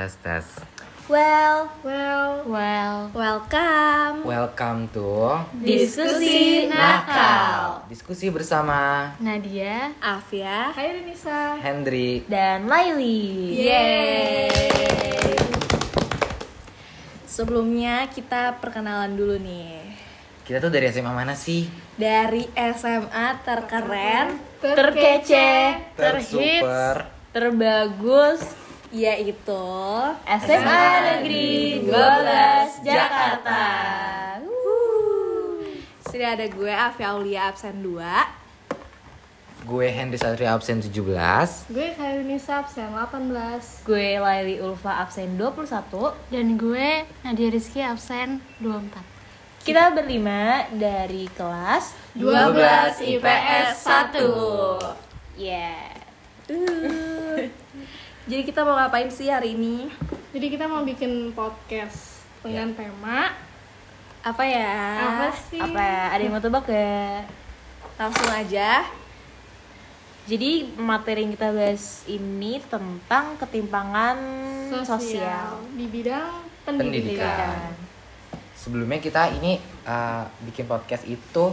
[0.00, 0.46] tes tes.
[1.04, 4.24] Well, Well, well, welcome.
[4.24, 7.84] Welcome to Diskusi Nakal.
[7.84, 10.72] diskusi bersama Nadia Afia.
[10.72, 11.60] Hai Renisa.
[11.60, 12.24] Hendri.
[12.24, 13.60] dan Laili.
[13.60, 15.36] Yeay.
[17.26, 19.84] Sebelumnya kita perkenalan dulu nih.
[20.48, 21.68] Kita tuh dari SMA mana sih?
[21.92, 26.96] Dari SMA terkeren Terkece, terhits, Tersuper.
[27.32, 28.40] terbagus,
[28.90, 29.66] yaitu
[30.26, 33.62] SMA Negeri 12 Jakarta.
[36.10, 40.90] Sudah ada gue Afia Aulia absen 2 Gue Hendri Satria absen 17.
[41.70, 43.86] Gue Hai Renisa absen 18.
[43.86, 46.10] Gue Laili Ulfa absen 21.
[46.34, 55.94] Dan gue Nadia Rizky absen 24 Kita berlima dari kelas 12 IPS 1 Yeah.
[58.30, 59.90] Jadi kita mau ngapain sih hari ini?
[60.30, 63.34] Jadi kita mau bikin podcast dengan tema
[64.22, 64.70] Apa ya?
[65.02, 65.58] apa sih?
[65.58, 66.02] Apa ya?
[66.14, 67.26] Ada yang mau tebak gak?
[67.98, 68.86] Langsung aja
[70.30, 74.22] Jadi materi yang kita bahas ini tentang ketimpangan
[74.86, 76.86] sosial, di bidang pendidikan.
[76.86, 77.74] Pendidikan.
[78.54, 81.50] Sebelumnya kita ini uh, bikin podcast itu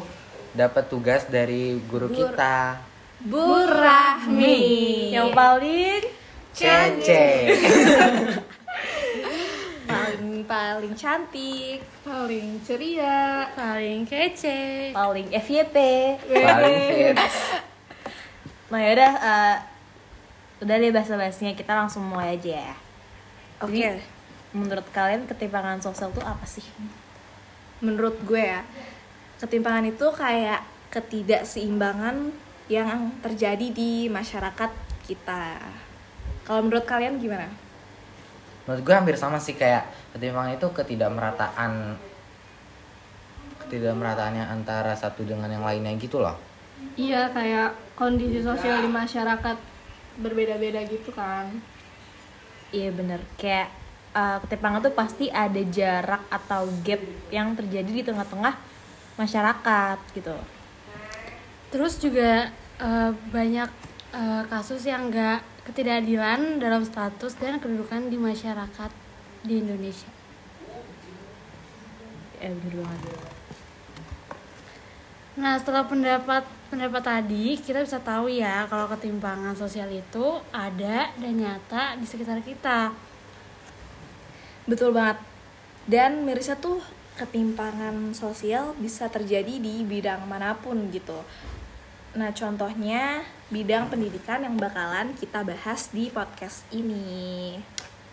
[0.54, 2.86] dapat tugas dari guru Gur- kita.
[3.26, 6.27] Bu Rahmi Yang paling
[6.58, 7.54] Cece.
[9.88, 13.46] paling paling cantik Paling ceria.
[13.54, 15.78] Paling kece paling FYP.
[16.26, 17.38] Paling hits.
[18.68, 19.56] Nah yaudah, eh,
[20.60, 22.76] udah deh bahasa-bahasnya kita langsung mulai aja ya.
[23.64, 24.04] Oke Jadi,
[24.52, 26.68] Menurut kalian ketimpangan sosial itu apa sih?
[27.78, 28.66] menurut gue ya
[29.38, 32.34] ketimpangan itu kayak ketidakseimbangan
[32.68, 34.72] yang terjadi di masyarakat
[35.06, 35.62] kita
[36.48, 37.52] kalau menurut kalian gimana
[38.68, 41.96] Menurut gue hampir sama sih kayak ketimpangan itu ketidakmerataan
[43.64, 46.36] ketidakmerataannya antara satu dengan yang lainnya gitu loh.
[47.00, 49.56] Iya kayak kondisi sosial di masyarakat
[50.20, 51.48] berbeda-beda gitu kan.
[52.76, 53.72] Iya bener, kayak
[54.12, 57.00] eh, ketimpangan tuh pasti ada jarak atau gap
[57.32, 58.56] yang terjadi di tengah-tengah
[59.16, 60.36] masyarakat gitu.
[61.72, 62.52] Terus juga
[62.84, 63.70] eh, banyak
[64.12, 68.92] eh, kasus yang enggak ketidakadilan dalam status dan kedudukan di masyarakat
[69.44, 70.08] di Indonesia.
[72.40, 73.04] Eh bener banget.
[75.38, 81.34] Nah setelah pendapat pendapat tadi kita bisa tahu ya kalau ketimpangan sosial itu ada dan
[81.36, 82.96] nyata di sekitar kita.
[84.66, 85.20] Betul banget.
[85.84, 86.80] Dan Mirsa tuh
[87.20, 91.22] ketimpangan sosial bisa terjadi di bidang mana pun gitu.
[92.16, 97.56] Nah contohnya bidang pendidikan yang bakalan kita bahas di podcast ini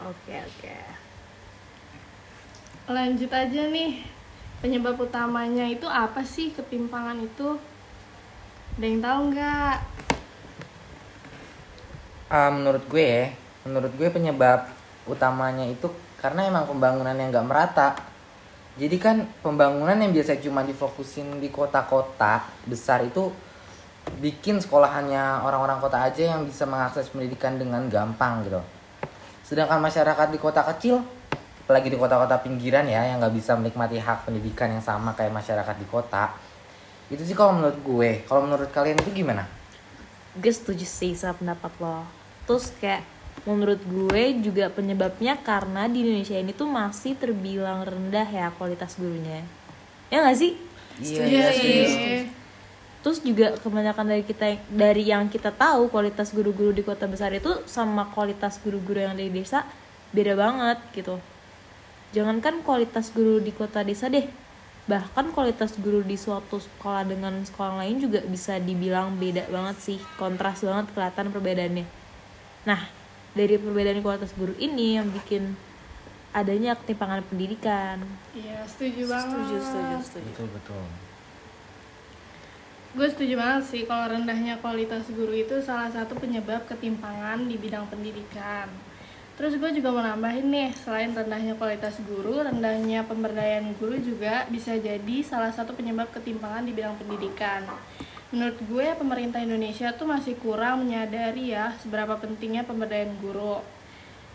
[0.04, 0.76] Oke oke.
[2.92, 4.04] Lanjut aja nih.
[4.60, 7.56] Penyebab utamanya itu apa sih ketimpangan itu?
[8.76, 9.76] Ada yang tahu nggak?
[12.28, 13.32] Ah, menurut gue,
[13.64, 14.66] menurut gue penyebab
[15.08, 15.88] utamanya itu
[16.20, 17.96] karena emang pembangunan yang nggak merata.
[18.74, 23.30] Jadi kan pembangunan yang biasa cuma difokusin di kota-kota besar itu
[24.20, 28.60] bikin sekolahannya orang-orang kota aja yang bisa mengakses pendidikan dengan gampang gitu.
[29.44, 31.04] Sedangkan masyarakat di kota kecil,
[31.64, 35.76] apalagi di kota-kota pinggiran ya yang nggak bisa menikmati hak pendidikan yang sama kayak masyarakat
[35.76, 36.32] di kota.
[37.12, 38.10] Itu sih kalau menurut gue.
[38.24, 39.44] Kalau menurut kalian itu gimana?
[40.36, 42.04] Gue setuju sih sama pendapat lo.
[42.48, 43.04] Terus kayak
[43.44, 49.44] menurut gue juga penyebabnya karena di Indonesia ini tuh masih terbilang rendah ya kualitas gurunya.
[50.08, 50.52] Ya nggak sih?
[51.02, 52.43] Iya, sih.
[53.04, 57.52] Terus juga kebanyakan dari kita dari yang kita tahu kualitas guru-guru di kota besar itu
[57.68, 59.68] sama kualitas guru-guru yang dari desa
[60.16, 61.20] beda banget gitu.
[62.16, 64.24] Jangankan kualitas guru di kota desa deh,
[64.88, 69.98] bahkan kualitas guru di suatu sekolah dengan sekolah lain juga bisa dibilang beda banget sih,
[70.16, 71.84] kontras banget kelihatan perbedaannya.
[72.64, 72.88] Nah,
[73.36, 75.52] dari perbedaan kualitas guru ini yang bikin
[76.32, 78.00] adanya ketimpangan pendidikan.
[78.32, 79.28] Iya, setuju banget.
[79.28, 80.84] setuju setuju setuju Betul betul.
[82.94, 87.90] Gue setuju banget sih kalau rendahnya kualitas guru itu salah satu penyebab ketimpangan di bidang
[87.90, 88.70] pendidikan.
[89.34, 94.78] Terus gue juga mau nambahin nih, selain rendahnya kualitas guru, rendahnya pemberdayaan guru juga bisa
[94.78, 97.66] jadi salah satu penyebab ketimpangan di bidang pendidikan.
[98.30, 103.58] Menurut gue, pemerintah Indonesia tuh masih kurang menyadari ya seberapa pentingnya pemberdayaan guru.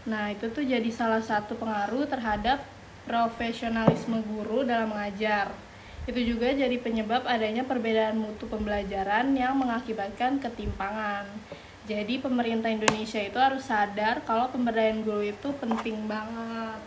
[0.04, 2.60] Nah, itu tuh jadi salah satu pengaruh terhadap
[3.08, 5.69] profesionalisme guru dalam mengajar.
[6.10, 11.30] Itu juga jadi penyebab adanya perbedaan mutu pembelajaran yang mengakibatkan ketimpangan.
[11.86, 16.82] Jadi pemerintah Indonesia itu harus sadar kalau pemberdayaan guru itu penting banget.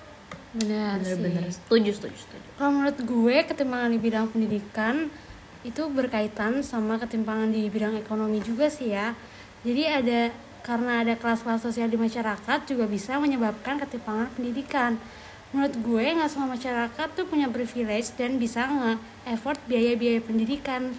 [0.53, 1.17] benar sih.
[1.17, 2.49] bener-bener setuju setuju setuju.
[2.61, 5.09] Kalau menurut gue ketimpangan di bidang pendidikan
[5.63, 9.15] itu berkaitan sama ketimpangan di bidang ekonomi juga sih ya.
[9.63, 10.21] Jadi ada
[10.67, 14.99] karena ada kelas-kelas sosial di masyarakat juga bisa menyebabkan ketimpangan pendidikan
[15.53, 20.97] menurut gue nggak semua masyarakat tuh punya privilege dan bisa nge-effort biaya-biaya pendidikan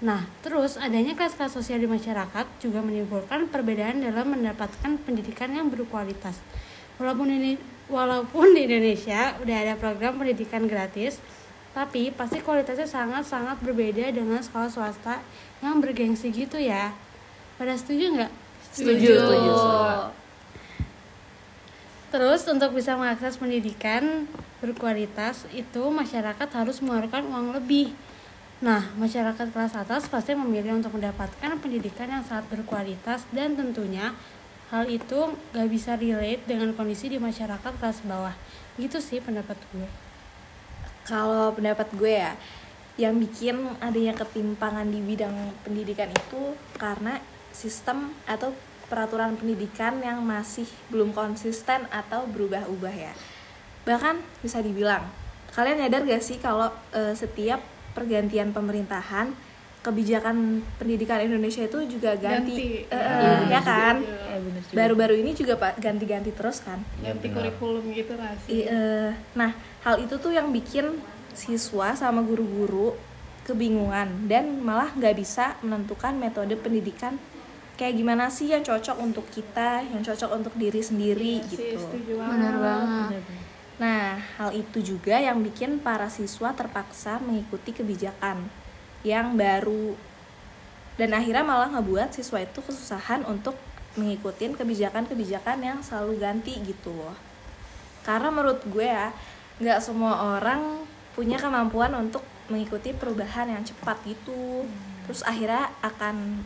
[0.00, 6.40] Nah, terus adanya kelas-kelas sosial di masyarakat juga menimbulkan perbedaan dalam mendapatkan pendidikan yang berkualitas.
[6.96, 11.20] Walaupun ini walaupun di Indonesia udah ada program pendidikan gratis,
[11.76, 15.20] tapi pasti kualitasnya sangat-sangat berbeda dengan sekolah swasta
[15.60, 16.96] yang bergengsi gitu ya.
[17.60, 18.32] Pada setuju nggak?
[18.70, 19.52] setuju setuju
[22.10, 24.26] Terus untuk bisa mengakses pendidikan
[24.58, 27.94] berkualitas itu masyarakat harus mengeluarkan uang lebih.
[28.60, 34.12] Nah, masyarakat kelas atas pasti memilih untuk mendapatkan pendidikan yang sangat berkualitas dan tentunya
[34.74, 38.34] hal itu gak bisa relate dengan kondisi di masyarakat kelas bawah.
[38.76, 39.88] Gitu sih pendapat gue.
[41.06, 42.34] Kalau pendapat gue ya,
[42.98, 45.32] yang bikin adanya ketimpangan di bidang
[45.64, 47.16] pendidikan itu karena
[47.54, 48.52] sistem atau
[48.90, 53.14] peraturan pendidikan yang masih belum konsisten atau berubah-ubah ya.
[53.86, 55.06] Bahkan bisa dibilang,
[55.54, 57.62] kalian nyadar gak sih kalau eh, setiap
[57.94, 59.30] pergantian pemerintahan
[59.80, 62.84] kebijakan pendidikan Indonesia itu juga ganti, Ganti.
[62.84, 63.96] Iya, eh, ya kan?
[64.04, 64.76] Juga.
[64.76, 66.84] Baru-baru ini juga pak ganti-ganti terus kan?
[67.00, 68.68] Ya, Ganti kurikulum gitu nggak sih?
[69.38, 69.56] Nah,
[69.86, 71.00] hal itu tuh yang bikin
[71.32, 72.92] siswa sama guru-guru
[73.48, 77.16] kebingungan dan malah nggak bisa menentukan metode pendidikan
[77.80, 82.20] kayak gimana sih yang cocok untuk kita, yang cocok untuk diri sendiri Iya sih, gitu.
[82.20, 83.24] Benar banget.
[83.80, 88.52] Nah, hal itu juga yang bikin para siswa terpaksa mengikuti kebijakan
[89.00, 89.96] yang baru
[91.00, 93.56] dan akhirnya malah ngebuat siswa itu kesusahan untuk
[93.96, 97.16] mengikuti kebijakan-kebijakan yang selalu ganti gitu loh.
[98.04, 99.08] Karena menurut gue ya,
[99.64, 100.84] nggak semua orang
[101.16, 102.20] punya kemampuan untuk
[102.52, 104.68] mengikuti perubahan yang cepat gitu.
[105.08, 106.44] Terus akhirnya akan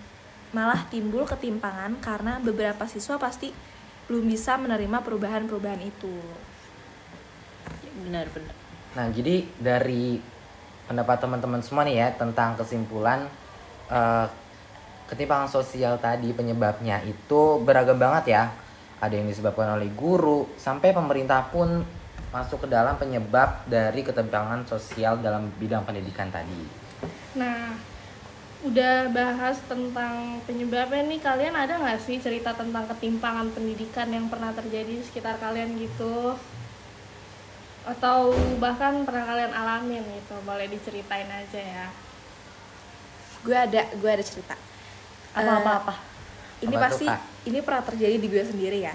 [0.54, 3.50] malah timbul ketimpangan karena beberapa siswa pasti
[4.06, 6.14] belum bisa menerima perubahan-perubahan itu.
[7.94, 8.64] benar-benar
[8.94, 10.22] Nah, jadi dari
[10.86, 13.26] pendapat teman-teman semua nih ya tentang kesimpulan
[13.90, 14.26] eh,
[15.10, 18.44] ketimpangan sosial tadi penyebabnya itu beragam banget ya.
[19.02, 21.82] Ada yang disebabkan oleh guru sampai pemerintah pun
[22.30, 26.62] masuk ke dalam penyebab dari ketimpangan sosial dalam bidang pendidikan tadi.
[27.36, 27.74] Nah,
[28.68, 30.14] udah bahas tentang
[30.48, 35.34] penyebabnya nih, kalian ada nggak sih cerita tentang ketimpangan pendidikan yang pernah terjadi di sekitar
[35.44, 36.16] kalian gitu?
[37.92, 38.18] Atau
[38.62, 41.86] bahkan pernah kalian alamin gitu, boleh diceritain aja ya.
[43.44, 44.56] gue ada gue ada cerita
[45.36, 45.94] apa-apa apa
[46.64, 47.20] ini Apa tuh, pasti Kak?
[47.44, 48.94] ini pernah terjadi di gue sendiri ya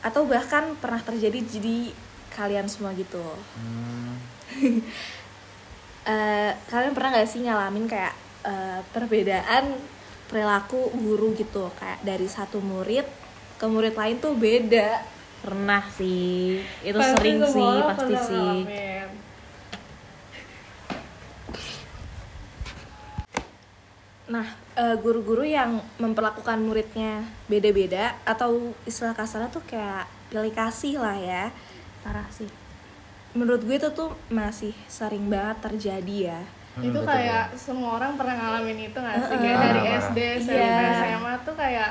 [0.00, 1.92] atau bahkan pernah terjadi di
[2.30, 3.22] kalian semua gitu
[3.56, 4.16] Hmm,
[6.00, 9.76] Eh, kalian pernah gak sih ngalamin kayak eh, perbedaan
[10.30, 13.02] perilaku guru gitu kayak dari satu murid
[13.58, 15.02] ke murid lain tuh beda.
[15.42, 16.62] Pernah sih.
[16.86, 18.36] Itu Pasti sering sih pasti sih.
[18.38, 19.10] ngalamin.
[24.30, 24.46] nah
[24.78, 31.50] eh, guru-guru yang memperlakukan muridnya beda-beda atau istilah kasarnya tuh kayak pilih kasih lah ya.
[32.06, 32.46] Parah sih.
[33.34, 36.40] Menurut gue itu tuh masih sering banget terjadi ya
[36.80, 39.36] hmm, itu betul, kayak semua orang pernah ngalamin itu nggak sih?
[39.36, 40.92] Kayak dari Parah, SD, SMP, Iya.
[40.98, 41.90] SMA tuh kayak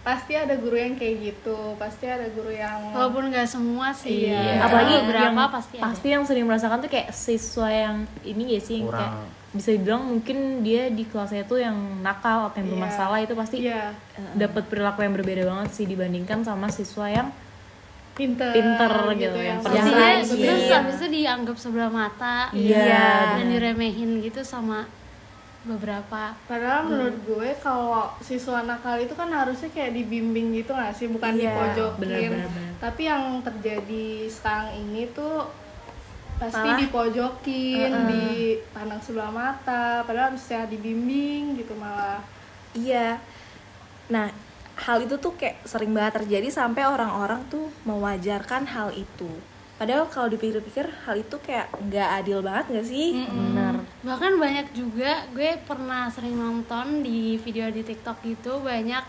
[0.00, 4.28] pasti ada guru yang kayak gitu, pasti ada guru yang Walaupun nggak semua sih.
[4.28, 4.60] Iya.
[4.60, 8.82] apalagi beberapa yang pasti, pasti, yang sering merasakan tuh kayak siswa yang ini ya sih
[8.82, 9.12] yang kayak
[9.50, 11.72] bisa dibilang mungkin dia di kelasnya tuh yang
[12.02, 12.74] nakal atau yang Iya.
[12.74, 13.94] bermasalah itu pasti Iya,
[14.34, 17.28] dapat perilaku yang berbeda banget sih dibandingkan sama siswa yang
[18.14, 20.38] pinter, Pinter gitu, yang yang Yang Pastinya rajin.
[20.40, 23.36] terus habis itu dianggap sebelah mata Iya.
[23.36, 24.86] dan diremehin gitu sama
[25.64, 31.08] beberapa Padahal menurut gue kalau siswa nakal itu kan harusnya kayak dibimbing gitu gak sih,
[31.08, 31.98] bukan Iya, dipojokin.
[31.98, 32.72] bener-bener, bener.
[32.78, 35.48] Tapi yang terjadi sekarang ini tuh
[36.36, 38.06] pasti Malah- dipojokin, Heeh.
[38.06, 42.20] dipandang sebelah mata, padahal harusnya dibimbing gitu malah.
[42.74, 43.16] Iya.
[44.06, 44.28] Nah,
[44.74, 49.30] hal itu tuh kayak sering banget terjadi sampai orang-orang tuh mewajarkan hal itu.
[49.74, 53.26] Padahal kalau dipikir-pikir hal itu kayak nggak adil banget nggak sih?
[53.26, 59.00] benar bahkan banyak juga gue pernah sering nonton di video di TikTok gitu banyak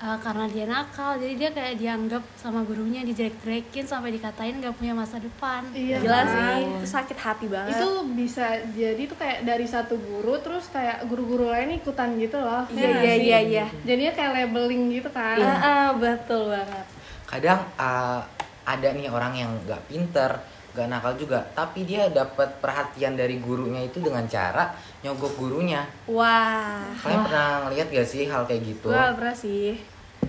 [0.00, 4.92] uh, karena dia nakal jadi dia kayak dianggap sama gurunya dijelek-jelekin sampai dikatain nggak punya
[4.92, 6.00] masa depan Iya.
[6.00, 7.76] Gila sih, itu sakit hati banget.
[7.76, 12.64] Itu bisa jadi tuh kayak dari satu guru terus kayak guru-guru lain ikutan gitu loh.
[12.68, 13.22] Iya Ya iya sih?
[13.22, 13.66] iya iya.
[13.84, 15.36] Jadinya kayak labeling gitu kan.
[15.36, 16.86] Ah, ah, betul banget.
[17.26, 18.18] kadang uh,
[18.64, 20.34] ada nih orang yang nggak pinter
[20.70, 26.86] nggak nakal juga tapi dia dapat perhatian dari gurunya itu dengan cara nyogok gurunya Wah.
[26.96, 29.74] kalian pernah ngeliat gak sih hal kayak gitu Gua pernah sih.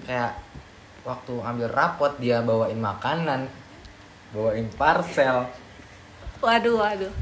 [0.01, 0.31] Kayak
[1.01, 3.50] waktu ambil rapot dia bawain makanan
[4.29, 5.50] bawain parcel
[6.39, 7.13] Waduh, waduh.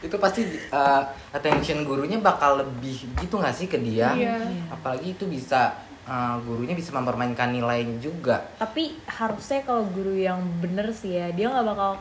[0.00, 4.40] itu pasti uh, attention gurunya bakal lebih gitu nggak sih ke dia Iya.
[4.70, 10.88] apalagi itu bisa uh, gurunya bisa mempermainkan nilai juga tapi harusnya kalau guru yang bener
[10.90, 12.00] sih ya dia nggak bakal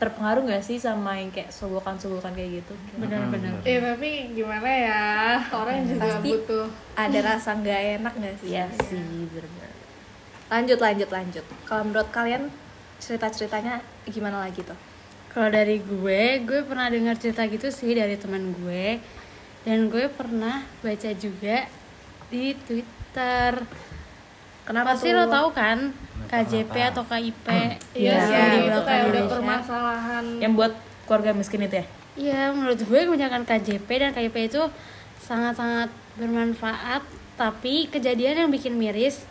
[0.00, 3.68] terpengaruh nggak sih sama yang kayak sogokan-sogokan kayak gitu benar-benar Hmm.
[3.68, 5.00] Eh tapi gimana ya
[5.52, 6.28] orang juga Pasti.
[6.32, 6.66] butuh.
[6.96, 8.48] Ada rasa nggak enak nggak sih?
[8.50, 8.96] Iya sih
[9.28, 9.68] bener
[10.48, 11.44] Lanjut, lanjut, lanjut.
[11.62, 12.50] Kalau menurut kalian
[12.98, 14.74] cerita-ceritanya gimana lagi tuh?
[15.28, 18.98] Kalau dari gue, gue pernah dengar cerita gitu sih dari teman gue
[19.62, 21.70] dan gue pernah baca juga
[22.26, 23.62] di Twitter.
[24.64, 25.16] Kenapa Pasti tuh?
[25.16, 25.94] lo tahu kan
[26.30, 26.90] KJP Kenapa?
[26.92, 30.24] atau KIP Iya Iya, sih, di itu belakang kayak udah permasalahan.
[30.38, 30.72] yang buat
[31.04, 34.62] keluarga miskin itu ya Iya, menurut gue kebanyakan KJP dan KIP itu
[35.20, 37.02] sangat-sangat bermanfaat,
[37.34, 39.24] tapi kejadian yang bikin miris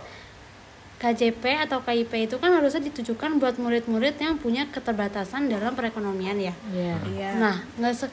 [0.97, 6.53] KJP atau KIP itu kan harusnya ditujukan buat murid-murid yang punya keterbatasan dalam perekonomian ya.
[6.69, 7.29] Iya Iya.
[7.35, 8.07] Nah, nggak se,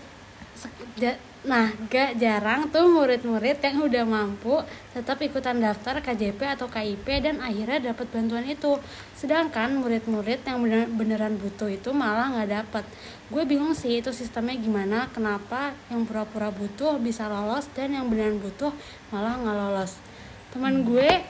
[1.46, 4.58] nah gak jarang tuh murid-murid yang udah mampu
[4.90, 8.82] tetap ikutan daftar KJP atau KIP dan akhirnya dapat bantuan itu.
[9.14, 12.84] Sedangkan murid-murid yang bener- beneran butuh itu malah nggak dapat.
[13.30, 18.42] Gue bingung sih itu sistemnya gimana, kenapa yang pura-pura butuh bisa lolos dan yang beneran
[18.42, 18.74] butuh
[19.14, 20.02] malah nggak lolos.
[20.50, 21.22] Teman gue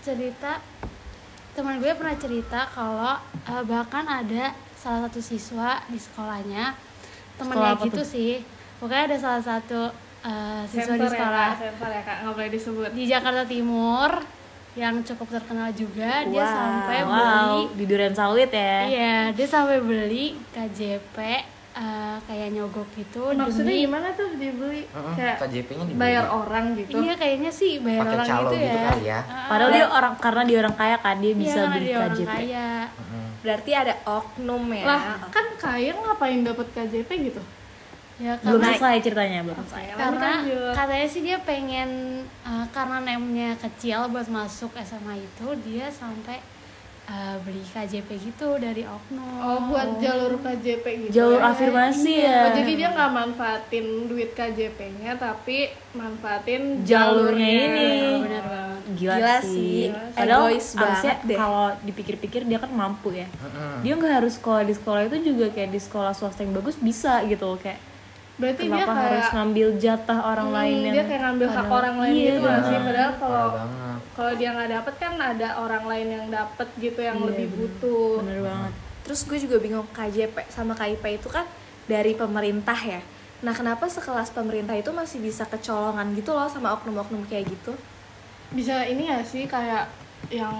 [0.00, 0.64] cerita
[1.52, 6.72] teman gue pernah cerita kalau eh, bahkan ada salah satu siswa di sekolahnya
[7.36, 8.06] Sekolah temennya apa gitu tuh?
[8.06, 8.32] sih
[8.80, 9.80] pokoknya ada salah satu
[10.20, 12.88] eh, siswa di Sensor ya sekolah sensor ya kak, nggak boleh disebut.
[12.90, 14.10] di Jakarta Timur
[14.72, 16.54] yang cukup terkenal juga dia Wow.
[16.54, 21.16] sampai wow beli di durian sawit ya iya dia sampai beli KJP
[21.72, 24.86] eh, kayak nyogok gitu Maksudnya demi gimana tuh dibeli?
[24.86, 25.98] Mm-mm, Kayak KJP-nya dibeli.
[25.98, 26.96] bayar orang gitu.
[26.96, 29.20] iya kayaknya sih bayar Pakai orang calo gitu gitu ya kali ya.
[29.44, 32.30] padahal dia orang karena dia orang kaya kan dia Iya, bisa beli dia orang KJP
[32.30, 33.26] kaya Mm-mm.
[33.40, 34.84] Berarti ada oknum ya.
[34.84, 37.40] Lah, kan kaya ngapain dapat KJP gitu?
[38.20, 39.56] Ya belum karena selesai ceritanya belum
[39.96, 40.72] karena Lanjut.
[40.76, 41.90] katanya sih dia pengen
[42.42, 46.36] uh, karena nemnya kecil buat masuk SMA itu dia sampai
[47.06, 51.12] uh, beli KJP gitu dari oknum Oh, buat jalur KJP gitu.
[51.16, 51.48] jalur ya?
[51.48, 57.88] afirmasi Oh, ya jadi dia nggak manfaatin duit KJP-nya tapi manfaatin jalurnya ini
[58.20, 59.82] benar banget gila, Gila sih, sih.
[60.12, 60.82] padahal Egois harusnya
[61.14, 61.38] banget deh.
[61.38, 63.28] kalau dipikir-pikir dia kan mampu ya
[63.80, 67.24] dia nggak harus sekolah di sekolah itu juga kayak di sekolah swasta yang bagus bisa
[67.24, 67.80] gitu kayak
[68.40, 71.68] Berarti dia kenapa kayak harus ngambil jatah orang Hmm, lain yang dia kayak ngambil hak
[71.70, 72.78] orang lain Iya, gitu nggak sih?
[72.80, 73.46] Padahal kalau
[74.10, 77.58] kalau dia nggak dapet kan ada orang lain yang dapet gitu yang Iya, lebih bener.
[77.60, 78.12] butuh.
[78.20, 78.72] Bener banget.
[79.00, 81.44] Terus gue juga bingung KJP sama KIP itu kan
[81.84, 83.00] dari pemerintah ya.
[83.40, 87.72] Nah, kenapa sekelas pemerintah itu masih bisa kecolongan gitu loh sama oknum-oknum kayak gitu?
[88.50, 89.86] bisa ini ya sih kayak
[90.28, 90.50] yang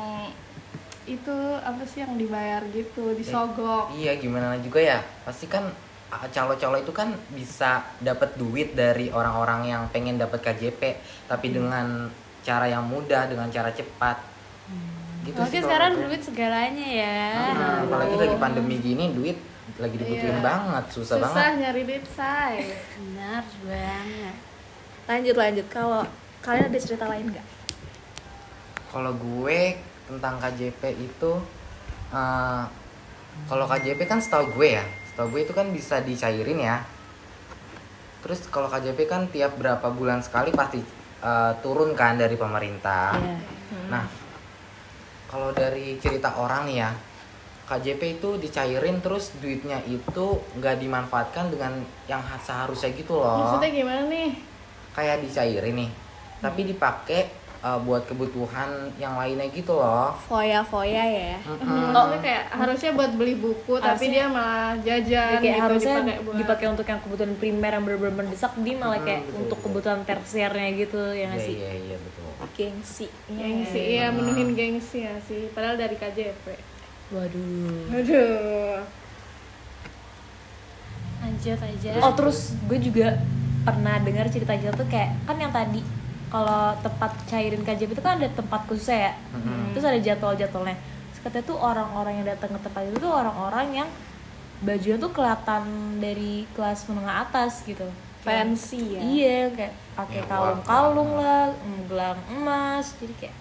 [1.05, 3.91] itu apa sih yang dibayar gitu disogok?
[3.93, 4.99] Iya gimana juga ya?
[5.21, 5.75] Pasti kan
[6.11, 12.11] calo-calo itu kan bisa dapat duit dari orang-orang yang pengen dapat KJP tapi dengan
[12.43, 14.19] cara yang mudah dengan cara cepat.
[15.23, 17.23] Gitu Oke sih sekarang duit segalanya ya.
[17.55, 19.39] Nah, apalagi lagi pandemi gini duit
[19.79, 20.45] lagi dibutuhin Iya.
[20.45, 21.53] banget susah, susah banget.
[21.63, 22.55] nyari duit say.
[22.99, 24.37] Benar banget.
[25.07, 25.67] Lanjut lanjut.
[25.69, 26.03] Kalau
[26.41, 27.47] kalian ada cerita lain nggak?
[28.91, 29.79] kalau gue
[30.11, 31.33] tentang KJP itu
[32.11, 32.63] eh,
[33.47, 34.85] kalau KJP kan setahu gue ya
[35.21, 36.81] setahu gue itu kan bisa dicairin ya.
[38.25, 40.81] Terus kalau KJP kan tiap berapa bulan sekali pasti
[41.21, 43.13] eh, turun kan dari pemerintah.
[43.21, 43.37] Iya.
[43.87, 44.03] nah
[45.31, 46.91] kalau dari cerita orang nih ya
[47.71, 53.45] KJP itu dicairin terus duitnya itu nggak dimanfaatkan dengan yang seharusnya gitu loh.
[53.45, 54.31] Maksudnya gimana nih?
[54.97, 55.91] Kayak dicairin nih
[56.41, 60.13] tapi dipakai uh, buat kebutuhan yang lainnya gitu loh.
[60.27, 61.37] Foya-foya ya.
[61.45, 61.93] Mm-mm.
[61.93, 66.35] maksudnya kayak harusnya buat beli buku tapi dia malah jajan kayak gitu harusnya dipakai buat
[66.41, 69.67] dipakai untuk yang kebutuhan primer yang benar-benar mendesak dia malah Hmm, kayak betul, untuk betul.
[69.71, 71.55] kebutuhan tersiernya gitu ya iya nggak sih?
[71.57, 72.29] Iya iya betul.
[72.57, 73.07] Gengsi.
[73.29, 74.07] gengsi iya.
[74.09, 75.49] menuhin gengsi ya sih.
[75.53, 76.45] Padahal dari KJP
[77.11, 77.85] waduh.
[77.91, 78.81] Aduh
[81.21, 81.91] lanjut aja.
[82.01, 83.21] Oh terus gue juga
[83.61, 85.85] pernah dengar cerita cerita tuh kayak kan yang tadi
[86.31, 89.13] kalau tempat cairin KJP itu kan ada tempat khususnya ya.
[89.35, 89.75] Mm-mm.
[89.75, 90.79] terus ada jadwal-jadwalnya.
[91.21, 93.89] Katanya tuh orang-orang yang datang ke tempat itu tuh orang-orang yang
[94.65, 95.63] bajunya tuh kelihatan
[96.01, 97.85] dari kelas menengah atas gitu.
[98.21, 99.01] Fancy ya?
[99.01, 101.53] Iya kayak pakai kalung-kalung lah
[101.89, 103.37] gelang emas jadi kayak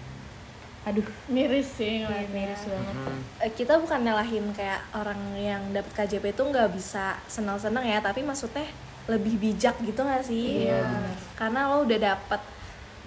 [0.80, 1.04] aduh.
[1.28, 2.96] Miris sih iya, miris banget.
[2.96, 3.20] Mm.
[3.44, 8.24] Eh, kita bukan nyalahin kayak orang yang dapat KJP itu nggak bisa senang-senang ya tapi
[8.24, 8.64] maksudnya
[9.04, 10.64] lebih bijak gitu nggak sih?
[10.68, 10.84] Iya,
[11.36, 11.98] karena lo udah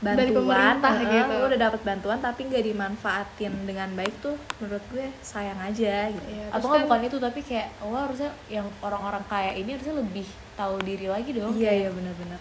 [0.03, 1.33] dapat Dari bantuan pemerintah eh, gitu.
[1.33, 6.27] lo udah dapat bantuan tapi nggak dimanfaatin dengan baik tuh menurut gue sayang aja gitu.
[6.27, 10.27] Iya, atau kan- bukan itu tapi kayak oh harusnya yang orang-orang kaya ini harusnya lebih
[10.53, 12.38] tahu diri lagi dong iya iya benar-benar.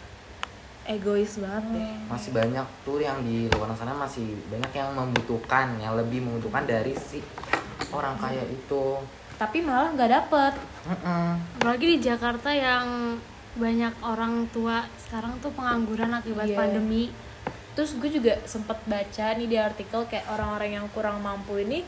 [0.83, 1.95] Egois banget deh.
[2.11, 6.91] Masih banyak tuh yang di luar sana masih banyak yang membutuhkan yang lebih membutuhkan dari
[6.93, 7.23] si
[7.89, 8.99] orang kaya itu.
[9.39, 10.55] Tapi malah nggak dapet.
[10.83, 11.39] Mm-mm.
[11.57, 13.15] apalagi di Jakarta yang
[13.55, 16.59] banyak orang tua sekarang tuh pengangguran akibat Iya.
[16.59, 17.07] pandemi
[17.73, 21.81] terus gue juga sempet baca nih di artikel kayak orang-orang yang kurang mampu ini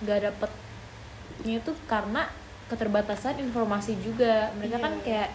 [0.00, 2.28] nggak dapetnya tuh karena
[2.68, 4.52] keterbatasan informasi juga.
[4.54, 5.30] Mereka kan kayak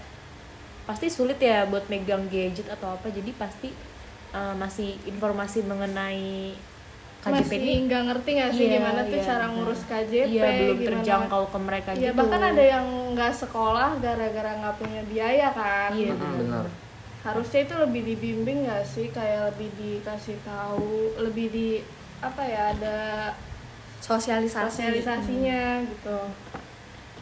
[0.85, 3.74] pasti sulit ya buat megang gadget atau apa jadi pasti
[4.31, 6.53] uh, masih informasi mengenai
[7.25, 9.55] KJP masih ini nggak ngerti nggak sih Iya, gimana tuh iya, cara benar.
[9.57, 10.88] ngurus KJP iya belum gimana?
[10.93, 12.17] terjangkau ke mereka Iya gitu.
[12.21, 12.85] bahkan ada yang
[13.17, 15.89] nggak sekolah gara-gara nggak punya biaya kan?
[15.97, 16.65] Iya, Mm-mm, bener
[17.25, 19.10] harusnya itu lebih dibimbing nggak sih?
[19.10, 21.67] Kayak lebih dikasih tahu lebih di
[22.22, 22.98] apa ya ada
[24.00, 24.70] sosialisasi.
[24.70, 26.17] sosialisasinya gitu.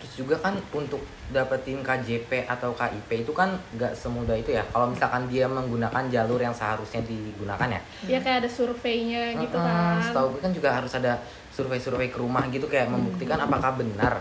[0.04, 1.00] Terus juga kan untuk
[1.32, 4.68] dapetin KJP atau KIP itu kan nggak semudah itu ya.
[4.68, 7.82] Kalau misalkan dia menggunakan jalur yang seharusnya digunakan ya.
[8.04, 10.04] Ya kayak ada surveinya gitu Mm-mm, kan.
[10.04, 11.24] setahu gue kan juga harus ada
[11.56, 14.20] survei-survei ke rumah gitu kayak membuktikan apakah benar.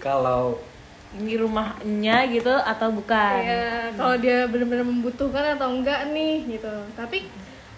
[0.00, 0.56] Kalau
[1.14, 6.74] ini rumahnya gitu atau bukan Iya, kalau dia benar-benar membutuhkan atau enggak nih gitu.
[6.92, 7.30] Tapi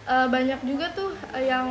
[0.04, 1.68] eh, banyak juga tuh eh, yang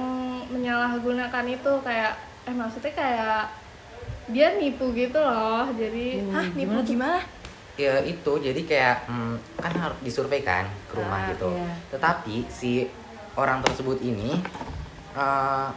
[0.53, 2.13] menyalahgunakan itu kayak
[2.47, 3.41] eh maksudnya kayak
[4.29, 5.67] dia nipu gitu loh.
[5.73, 7.19] Jadi hah nipu gimana
[7.77, 11.69] ya itu jadi kayak hmm, kan harus disurvei kan ke rumah Ah, gitu iya.
[11.93, 12.89] tetapi si
[13.37, 14.41] orang tersebut ini
[15.13, 15.67] eh,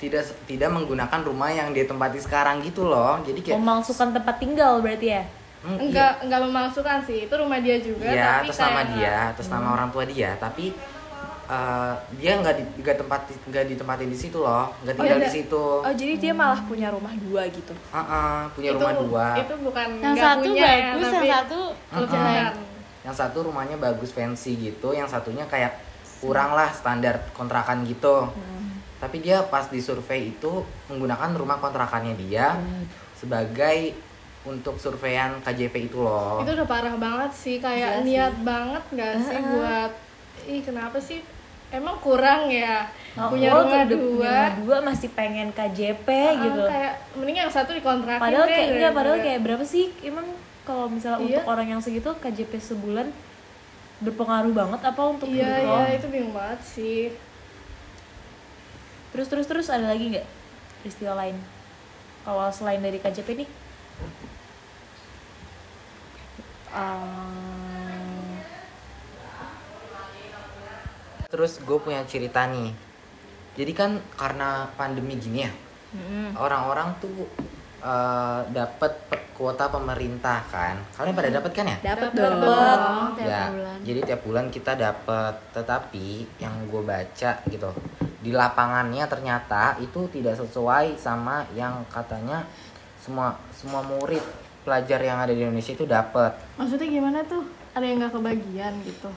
[0.00, 4.80] tidak tidak menggunakan rumah yang dia tempati sekarang gitu loh jadi kayak memalsukan tempat tinggal
[4.80, 5.22] berarti ya
[5.60, 5.80] hmm, iya.
[5.84, 7.28] enggak enggak memalsukan sih.
[7.28, 10.04] Itu rumah dia juga Iya, tapi atas kayak nama dia, enggak- atas nama orang tua
[10.08, 10.72] dia, tapi
[11.50, 15.26] eh, dia nggak di nggak tempati nggak ditempatin di situ loh, nggak tinggal iya.
[15.28, 15.64] di situ.
[15.84, 19.26] oh jadi dia malah punya rumah dua gitu Ah, ah, punya itu, rumah dua.
[19.36, 21.58] Itu bukan yang enggak satu punya ya, bagus tapi yang satu
[21.92, 22.52] kelebihan.
[23.00, 25.89] Yang satu rumahnya bagus fancy gitu, yang satunya kayak
[26.20, 28.28] kurang lah standar kontrakan gitu.
[28.96, 32.60] Tapi dia pas di survei itu menggunakan rumah kontrakannya dia
[33.14, 33.96] sebagai
[34.42, 36.40] untuk surveian KJP itu loh.
[36.40, 38.04] Itu udah parah banget sih kayak sih.
[38.10, 39.92] niat banget nggak sih buat
[40.42, 41.20] ih kenapa sih
[41.70, 47.36] emang kurang ya punya Oh, rumah dua dua masih pengen KJP Ah, gitu kayak mending
[47.38, 50.26] yang satu dikontrakin padahal deh kayak enggak padahal daripada- kayak berapa sih emang
[50.62, 51.26] kalau misalnya Iya.
[51.30, 53.06] untuk orang yang segitu KJP sebulan
[54.00, 57.12] berpengaruh banget apa untuk iya hidup iya lo itu bingung banget sih.
[59.12, 60.26] Terus terus terus ada lagi nggak
[60.80, 61.36] peristiwa lain?
[62.24, 63.48] Kalau selain dari KJP nih?
[66.70, 67.50] Ah,
[71.30, 72.74] Terus gue punya cerita nih.
[73.54, 75.52] Jadi kan karena pandemi gini ya,
[76.38, 77.26] orang-orang tuh
[77.80, 78.92] eh, dapat
[79.32, 80.76] kuota pemerintah kan.
[80.92, 81.76] Kalian pada dapat kan ya?
[81.82, 82.44] dapat Dapet
[82.76, 83.44] dong tiap ya.
[83.48, 83.76] bulan.
[83.80, 85.34] Jadi tiap bulan kita dapat.
[85.50, 86.06] Tetapi
[86.38, 87.70] yang gue baca gitu
[88.20, 92.44] di lapangannya ternyata itu tidak sesuai sama yang katanya
[93.00, 94.20] semua semua murid
[94.60, 96.36] pelajar yang ada di Indonesia itu dapat.
[96.54, 97.40] maksudnya gimana tuh
[97.72, 99.08] ada yang nggak kebagian gitu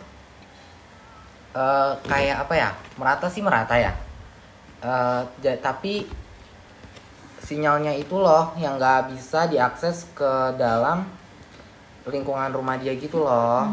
[1.52, 3.92] eh kayak apa ya merata sih merata ya
[4.80, 6.08] Eh, ja- tapi
[7.44, 11.04] sinyalnya itu loh yang nggak bisa diakses ke dalam
[12.08, 13.68] lingkungan rumah dia gitu loh.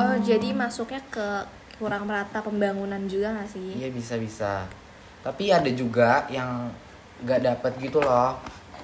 [0.00, 1.48] Oh jadi masuknya ke
[1.80, 3.80] kurang merata pembangunan juga nggak sih?
[3.80, 4.64] Iya bisa bisa
[5.24, 6.68] tapi ada juga yang
[7.24, 8.36] nggak dapet gitu loh.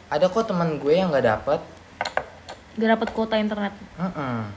[0.09, 1.61] Ada kok teman gue yang nggak dapet.
[2.81, 3.76] Nggak dapat kuota internet.
[4.00, 4.48] Mm-mm.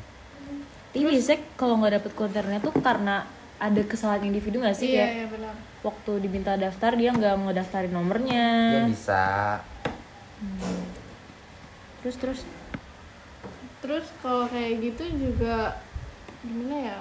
[0.93, 3.27] tapi biasanya kalau nggak dapat kuota internet tuh karena
[3.59, 4.95] ada kesalahan individu nggak sih?
[4.95, 5.55] Iya kayak iya benar.
[5.83, 8.47] waktu diminta daftar dia nggak ngedaftarin nomornya.
[8.71, 9.23] Dia bisa
[12.03, 12.39] terus terus?
[13.79, 15.79] Terus kalau kayak gitu juga
[16.43, 16.99] gimana ya?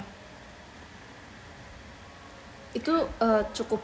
[2.75, 3.83] Itu eh, cukup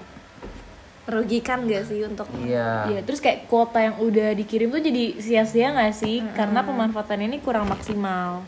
[1.09, 2.85] merugikan gak sih untuk iya.
[2.85, 6.21] Iya, terus kayak kuota yang udah dikirim tuh jadi sia-sia nggak sih?
[6.37, 8.44] Karena pemanfaatannya ini kurang maksimal.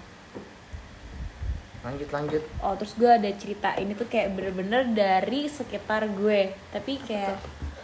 [1.80, 2.44] lanjut lanjut.
[2.60, 6.52] Oh terus gue ada cerita ini tuh kayak bener-bener dari sekitar gue.
[6.76, 7.40] Tapi kayak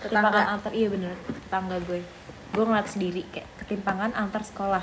[0.07, 1.15] ketimpangan antar iya bener
[1.47, 2.01] tetangga gue
[2.57, 4.81] gue ngeliat sendiri kayak ketimpangan antar sekolah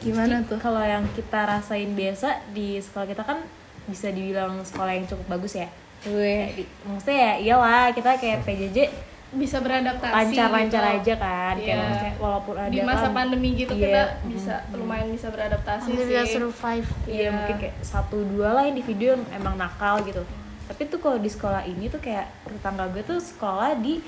[0.00, 0.58] Gimana Jadi, tuh?
[0.58, 3.38] kalau yang kita rasain biasa di sekolah kita kan
[3.84, 5.68] bisa dibilang sekolah yang cukup bagus ya
[6.02, 8.78] Di- maksudnya ya iyalah kita kayak PJJ
[9.32, 10.96] bisa beradaptasi lancar-lancar gitu.
[10.98, 11.76] aja kan kayak Iya.
[11.80, 15.86] maksudnya walaupun ada di masa kan- pandemi gitu Iya, kita mm, bisa lumayan bisa beradaptasi
[15.86, 17.28] Hampir sih bisa survive Iya Iya.
[17.30, 20.20] mungkin kayak satu dua lah individu yang emang nakal gitu.
[20.64, 24.02] Tapi tuh kalau di sekolah ini tuh kayak tetangga gue tuh sekolah di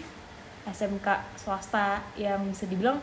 [0.64, 2.96] SMK swasta yang bisa dibilang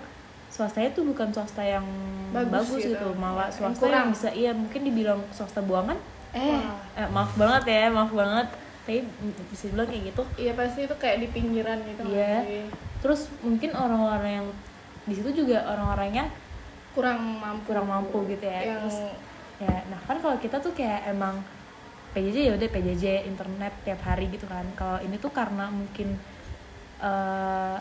[0.48, 1.86] swastanya tuh bukan swasta yang
[2.30, 2.96] Bagus bagus, gitu.
[2.96, 3.96] gitu, malah Yang swasta kurang.
[3.96, 5.98] yang bisa iya mungkin dibilang swasta buangan.
[6.32, 6.60] eh
[6.96, 8.48] Eh, maaf banget ya, maaf banget.
[8.82, 9.04] Tapi
[9.48, 10.24] bisa dibilang kayak gitu.
[10.38, 12.68] iya pasti itu kayak di pinggiran gitu Iya.
[13.00, 14.48] Terus mungkin orang-orang yang
[15.02, 16.30] di situ juga orang-orangnya
[16.92, 18.62] kurang mampu kurang mampu gitu ya.
[18.68, 18.98] yang Terus
[19.62, 21.38] ya nah kan kalau kita tuh kayak emang
[22.12, 26.20] PJJ ya udah PJJ internet tiap hari gitu kan kalau ini tuh karena mungkin
[27.02, 27.78] eh,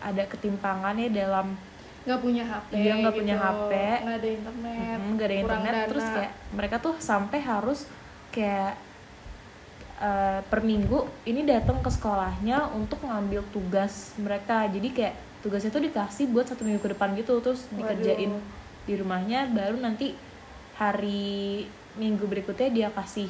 [0.00, 1.52] ada ketimpangan ya dalam
[2.00, 3.44] nggak punya HP Iya, nggak punya gitu.
[3.44, 3.72] HP.
[4.00, 5.86] nggak ada internet nggak ada internet dana.
[5.86, 7.80] terus kayak mereka tuh sampai harus
[8.30, 8.72] kayak
[10.00, 15.82] eh, per minggu ini datang ke sekolahnya untuk ngambil tugas mereka jadi kayak tugasnya tuh
[15.82, 18.32] dikasih buat satu minggu ke depan gitu terus dikerjain
[18.82, 20.16] di rumahnya baru nanti
[20.74, 23.28] hari minggu berikutnya dia kasih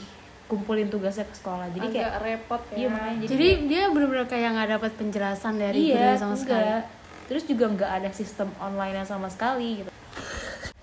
[0.50, 1.70] kumpulin tugasnya ke sekolah.
[1.70, 2.76] Jadi agak kayak repot ya.
[2.76, 6.66] iya makanya jadi, jadi dia benar-benar kayak nggak dapat penjelasan dari iya sama sekali.
[6.66, 6.84] Enggak.
[7.24, 9.90] terus juga nggak ada sistem online yang sama sekali gitu.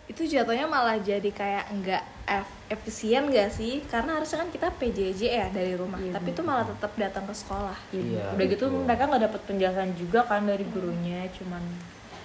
[0.08, 3.84] Itu jatuhnya malah jadi kayak nggak ef- efisien gak sih?
[3.84, 7.36] Karena harusnya kan kita PJJ ya dari rumah Iya, tapi itu malah tetap datang ke
[7.36, 7.76] sekolah.
[7.92, 8.82] Iya, udah gitu betul.
[8.82, 11.60] mereka nggak dapat penjelasan juga kan dari gurunya cuman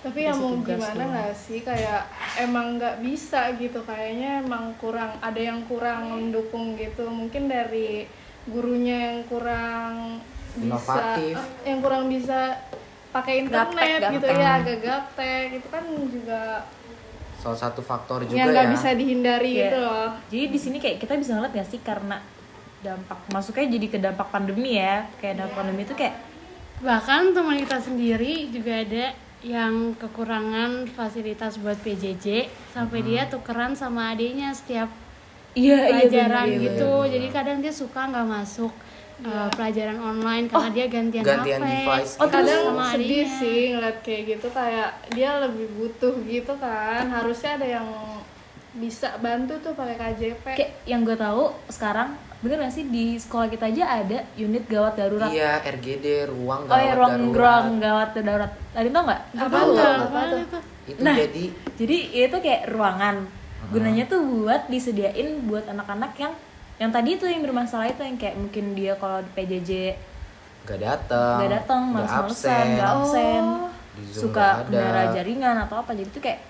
[0.03, 1.63] tapi ya mau gimana nggak sih?
[1.63, 3.87] Kayak emang nggak bisa gitu.
[3.87, 7.07] Kayaknya emang kurang ada yang kurang mendukung gitu.
[7.07, 8.11] Mungkin dari
[8.43, 10.19] gurunya yang kurang
[10.59, 11.39] Inovatif.
[11.39, 12.59] bisa eh, yang kurang bisa
[13.15, 13.71] pakai internet
[14.03, 14.27] Gaptek, gitu.
[14.27, 14.43] gaptek.
[14.43, 15.47] ya agak gaptek.
[15.63, 16.41] Itu kan juga
[17.39, 18.73] salah satu faktor juga yang nggak ya.
[18.75, 19.63] bisa dihindari Iya.
[19.71, 20.09] gitu loh.
[20.31, 22.19] Jadi di sini kayak kita bisa ngeliat gak sih karena
[22.83, 25.07] dampak masuknya jadi ke dampak pandemi ya.
[25.23, 26.19] Kayak dampak pandemi itu kayak
[26.83, 34.15] bahkan teman kita sendiri juga ada yang kekurangan fasilitas buat PJJ sampai dia tukeran sama
[34.15, 34.87] adiknya setiap
[35.59, 37.11] iya pelajaran gitu.
[37.11, 38.71] jadi kadang dia suka nggak masuk
[39.27, 42.33] uh, pelajaran online karena dia gantian, gantian HP device Oh, gitu.
[42.33, 43.39] terus kadang sama sedih adiknya.
[43.43, 47.03] sih ngeliat kayak gitu kayak dia lebih butuh gitu kan.
[47.11, 47.89] Harusnya ada yang
[48.73, 52.85] bisa bantu tuh pakai KJP kayak yang gue tahu sekarang bener gak sih?
[52.91, 55.31] Di sekolah kita aja ada unit gawat darurat.
[55.31, 57.39] Iya RGD ruang oh ya gawat ruang darurat.
[57.39, 58.53] ruang gawat darurat.
[58.75, 59.21] Tadi tau nggak?
[59.39, 59.85] Apa Tahu, tuh?
[59.87, 60.39] Apa tuh?
[60.43, 60.59] Itu?
[60.91, 61.15] itu Nah.
[61.15, 61.45] jadi
[61.79, 63.17] jadi itu kayak ruangan.
[63.71, 66.35] Gunanya tuh buat disediain buat anak-anak yang
[66.77, 69.95] yang tadi itu yang bermasalah itu yang kayak mungkin dia kalau di PJJ
[70.63, 73.45] nggak datang nggak datang nggak males-malesan nggak absen.
[73.93, 74.65] Di Zoom suka ada.
[74.67, 75.95] kendara jaringan atau apa.
[75.95, 76.41] Jadi tuh kayak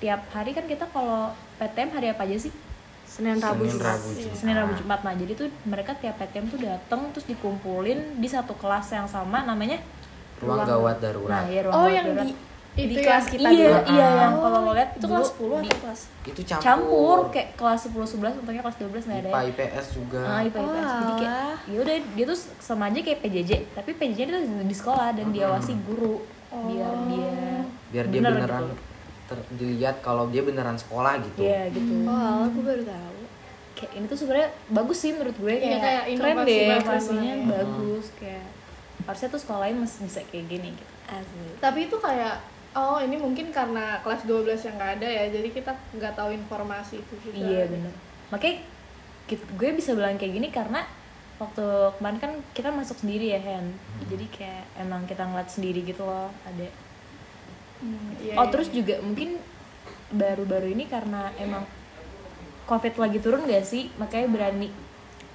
[0.00, 2.52] tiap hari kan kita kalau PTM hari apa aja sih
[3.10, 3.90] Senin Rabu Senin Jumat.
[3.90, 4.36] Rabu Jumat.
[4.36, 8.54] Senin Rabu Jumat nah jadi tuh mereka tiap PTM tuh datang terus dikumpulin di satu
[8.54, 9.82] kelas yang sama namanya
[10.38, 12.26] ruang gawat nah darurat ya ruang oh gawat yang darurat.
[12.26, 12.32] di
[12.72, 15.42] Itu di yang- kelas kita iya dulu iya yang kalau lo lihat itu kelas 10
[15.58, 19.28] di- atau kelas itu campur, campur kayak kelas 10 11 untungnya kelas 12 nggak ada
[19.28, 19.50] IPA ya.
[19.50, 20.90] IPS juga Ah, IPA IPS.
[20.94, 25.08] Jadi kayak ya udah dia tuh sama aja kayak PJJ, tapi PJJ itu di sekolah
[25.12, 27.34] dan diawasi guru biar dia
[27.90, 28.74] biar dia bener beneran gitu.
[29.30, 31.92] Ter- dilihat kalau dia beneran sekolah gitu Iya gitu.
[32.02, 33.18] oh alah, aku baru tahu
[33.72, 36.82] Kayak ini tuh sebenarnya bagus sih menurut gue Iya, kayak, kayak keren inovasi deh, banget
[36.82, 37.46] inovasinya sebenarnya.
[37.48, 38.46] bagus kayak
[39.00, 40.92] harusnya tuh sekolah lain masih bisa kayak gini gitu.
[41.08, 42.34] asli tapi itu kayak
[42.72, 46.94] oh ini mungkin karena kelas 12 yang nggak ada ya jadi kita nggak tahu informasi
[46.98, 47.92] itu juga Iya bener.
[48.28, 48.56] Makanya
[49.24, 50.84] kit- gue bisa bilang kayak gini karena
[51.36, 51.64] waktu
[51.96, 53.72] kemarin kan kita masuk sendiri ya Hen.
[54.04, 56.68] Jadi kayak emang kita ngeliat sendiri gitu loh ada
[57.80, 58.52] Hmm, iya, oh iya.
[58.52, 59.40] terus juga mungkin
[60.10, 61.64] baru-baru ini karena emang
[62.64, 63.88] covid lagi turun gak sih?
[63.96, 64.68] Makanya berani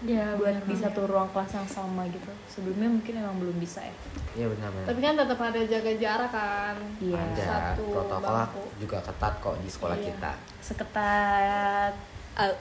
[0.03, 0.85] Ya, buat benar di banget.
[0.85, 2.29] satu ruang kelas yang sama gitu.
[2.45, 3.95] Sebelumnya mungkin emang belum bisa ya.
[4.35, 6.75] Iya benar-benar tapi kan tetap ada jaga jarak kan.
[6.99, 7.15] Iya.
[7.17, 8.61] Ada satu protokol bangku.
[8.77, 10.05] juga ketat kok di sekolah Iya.
[10.05, 10.31] kita.
[10.61, 11.93] Seketat.
[12.35, 12.51] Ah,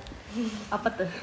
[0.70, 1.10] apa tuh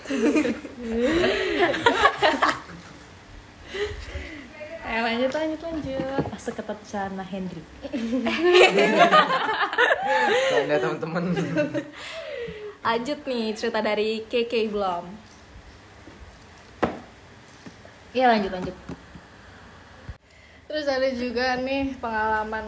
[4.81, 6.23] eh lanjut lanjut lanjut.
[6.41, 7.67] Seketat Shana Hendrik.
[10.51, 11.23] Canda teman-teman.
[12.81, 15.05] Lanjut nih cerita dari KK belum
[18.11, 18.75] iya lanjut lanjut.
[20.71, 22.63] Terus ada juga nih pengalaman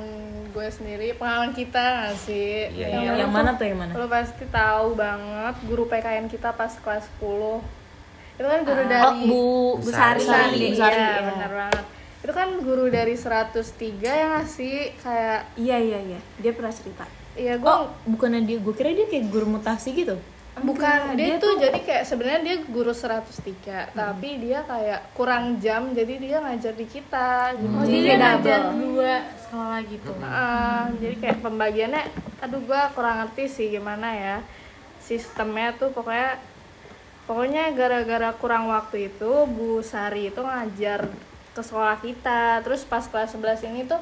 [0.51, 2.67] gue sendiri, pengalaman kita gak sih?
[2.75, 3.13] Iya, yang, iya.
[3.23, 3.95] yang mana tuh yang mana?
[3.95, 7.63] Lo pasti tahu banget guru PKN kita pas kelas 10
[8.33, 9.43] Itu kan guru oh dari bu
[9.79, 10.75] Bu besar Sari.
[10.75, 10.75] Sari.
[10.75, 11.19] Iya, ya.
[11.31, 11.85] benar banget
[12.23, 13.59] Itu kan guru dari 103
[13.99, 14.95] ya gak sih?
[14.97, 17.03] Kayak, Iya iya iya, dia pernah cerita.
[17.33, 20.15] iya gue oh bukannya dia gue kira dia kayak guru mutasi gitu
[20.53, 26.13] Bukan, dia, tuh jadi kayak sebenarnya dia guru 103 Tapi dia kayak kurang jam, jadi
[26.21, 27.73] dia ngajar di kita gitu.
[27.73, 30.11] Oh, Jadi jadi dia ngajar dua sekolah gitu.
[30.21, 32.03] Ah, jadi kayak pembagiannya
[32.37, 34.35] aduh gua kurang ngerti sih gimana ya
[35.01, 36.37] sistemnya tuh pokoknya
[37.25, 41.09] pokoknya gara-gara kurang waktu itu Bu Sari itu ngajar
[41.53, 42.59] ke sekolah kita.
[42.59, 44.01] Terus pas kelas 11 ini tuh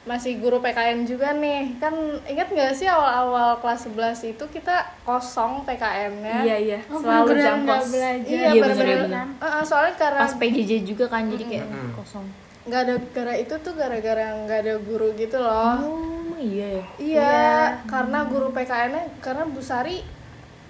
[0.00, 1.76] masih guru PKN juga nih.
[1.76, 1.92] Kan
[2.24, 7.62] ingat nggak sih awal-awal kelas 11 itu kita kosong PKN-nya Iya iya, Oh, selalu jam
[7.62, 7.92] kos.
[7.92, 8.86] iya Iya, bener-bener.
[9.06, 9.26] bener-bener.
[9.38, 12.24] Heeh, soalnya karena pas PJJ juga kan jadi kayak kosong.
[12.60, 15.76] Nggak ada gara itu tuh gara-gara nggak ada guru gitu loh.
[15.78, 16.84] Oh iya ya?
[16.96, 17.40] Iya,
[17.84, 20.00] karena guru PKN-nya karena Bu Sari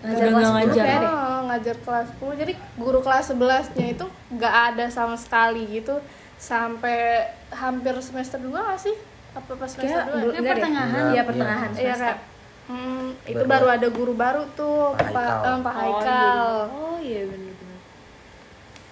[0.00, 1.00] Udah nggak ngajar ya?
[1.02, 2.32] Oh, ngajar kelas 10.
[2.38, 6.00] Jadi guru kelas 11-nya itu nggak ada sama sekali gitu
[6.36, 8.96] sampai hampir semester 2 gak sih?
[9.30, 10.12] Apa pas semester Kayak 2?
[10.14, 10.54] belum- Dia enggak deh.
[10.56, 10.88] pertengahan.
[10.96, 11.22] Iya iya.
[11.22, 12.00] pertengahan Iya semester.
[12.02, 12.18] kayak
[12.66, 15.44] hmm, itu Baru- baru ada guru baru tuh, Pak Pak Haikal.
[15.44, 16.40] eh, Pak Haikal.
[16.70, 17.78] oh iya benar-benar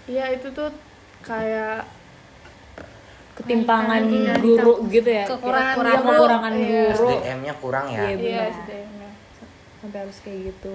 [0.07, 0.69] Iya, itu tuh
[1.21, 1.85] kayak
[3.35, 4.03] ketimpangan
[4.41, 6.11] guru gitu ya Kekurangan guru.
[6.11, 6.85] kekurangan Iya.
[6.91, 8.01] guru SDM-nya kurang ya.
[8.03, 8.43] Iya, iya.
[8.51, 9.09] SDM-nya.
[9.79, 10.75] sampai harus kayak gitu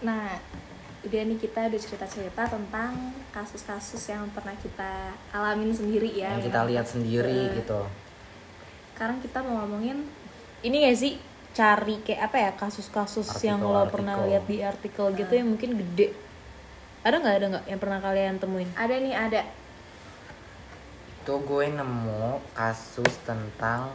[0.00, 0.38] Nah,
[1.00, 2.92] udah nih kita udah cerita-cerita tentang
[3.30, 4.92] kasus-kasus yang pernah kita
[5.30, 6.34] alamin sendiri ya.
[6.34, 7.80] Yang kita lihat sendiri Eh, gitu.
[8.92, 10.06] Sekarang kita mau ngomongin
[10.60, 11.14] ini gak sih
[11.50, 13.94] cari kayak apa ya kasus-kasus yang lo Artikel-artikel.
[13.94, 16.14] pernah lihat di artikel gitu yang mungkin gede
[17.00, 19.42] ada nggak ada nggak yang pernah kalian temuin ada nih ada
[21.18, 23.90] Itu gue nemu kasus tentang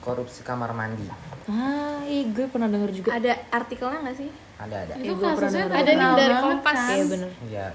[0.00, 1.08] korupsi kamar mandi.
[1.46, 4.30] ah iya gue pernah denger juga ada artikelnya nggak sih?
[4.58, 4.94] Ada ada.
[4.96, 5.64] Itu pernah kasusnya.
[5.68, 6.74] Ada nih dari banget Kompas.
[6.74, 6.88] kan.
[6.90, 7.66] iya bener Iya.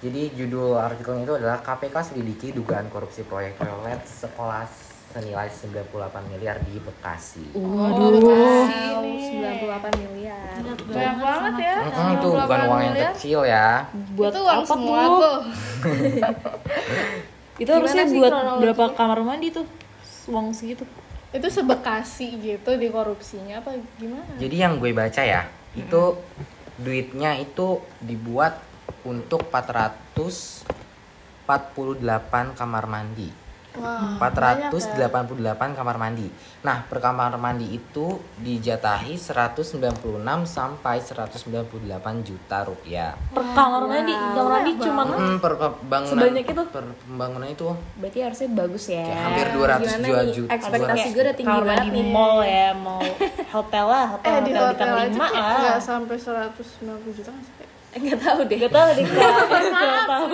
[0.00, 4.64] Jadi judul artikelnya itu adalah KPK selidiki dugaan korupsi proyek toilet sekolah
[5.10, 5.92] senilai 98
[6.26, 7.44] miliar di Bekasi.
[7.52, 10.56] waduh Wow, 98 miliar.
[10.62, 11.74] Banyak banget ya.
[11.82, 13.12] Mm-mm, itu 98 bukan uang yang miliar.
[13.12, 13.68] kecil ya.
[14.14, 15.18] buat itu uang apa semua tuh?
[15.18, 15.38] tuh.
[17.62, 19.66] itu harusnya buat berapa kamar mandi tuh
[20.26, 20.86] uang segitu
[21.30, 24.34] itu sebekasi gitu di korupsinya apa gimana?
[24.38, 25.46] Jadi yang gue baca ya,
[25.78, 26.18] itu
[26.74, 28.58] duitnya itu dibuat
[29.06, 31.46] untuk 448
[32.58, 33.30] kamar mandi.
[33.72, 35.54] Banyak 488 ya.
[35.74, 36.26] kamar mandi.
[36.60, 38.06] Nah, per kamar mandi itu
[38.36, 39.94] dijatahi 196
[40.44, 41.70] sampai 198
[42.20, 43.14] juta rupiah.
[43.30, 46.62] per kamar mandi kamar mandi cuma Hmm, per pembangunan Sebanyak itu?
[46.66, 50.50] per pembangunan itu berarti harusnya bagus ya kayak hampir 200 Gimana juta juta.
[50.52, 52.04] Ekspektasi gue udah tinggi banget nih.
[52.06, 53.00] mall ya mau
[53.54, 57.32] hotel lah hotel Eh di hotel hotel lah nggak sampai 190 juta
[57.90, 58.56] Enggak tahu deh.
[58.62, 60.26] Gak tau deh kak Gak tau